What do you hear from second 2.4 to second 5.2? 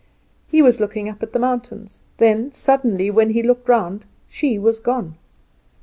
suddenly when he looked round she was gone.